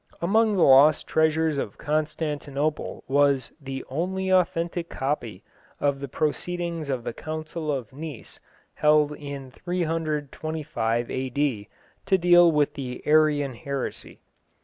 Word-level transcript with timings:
Among 0.19 0.55
the 0.55 0.63
lost 0.63 1.05
treasures 1.05 1.59
of 1.59 1.77
Constantinople 1.77 3.03
was 3.07 3.51
"the 3.61 3.85
only 3.87 4.29
authentic 4.29 4.89
copy" 4.89 5.43
of 5.79 5.99
the 5.99 6.07
proceedings 6.07 6.89
of 6.89 7.03
the 7.03 7.13
Council 7.13 7.71
of 7.71 7.93
Nice, 7.93 8.39
held 8.73 9.11
in 9.11 9.51
325 9.51 11.11
A.D. 11.11 11.69
to 12.07 12.17
deal 12.17 12.51
with 12.51 12.73
the 12.73 13.03
Arian 13.05 13.53
heresy. 13.53 14.21